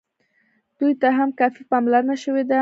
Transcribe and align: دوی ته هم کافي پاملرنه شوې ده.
دوی 0.77 0.93
ته 1.01 1.07
هم 1.17 1.29
کافي 1.39 1.63
پاملرنه 1.71 2.15
شوې 2.23 2.43
ده. 2.49 2.59